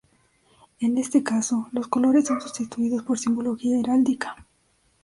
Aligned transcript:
En 0.79 0.97
este 0.97 1.21
caso, 1.21 1.69
los 1.73 1.87
colores 1.87 2.25
son 2.25 2.41
sustituidos 2.41 3.03
por 3.03 3.19
simbología 3.19 3.79
heráldica. 3.79 4.35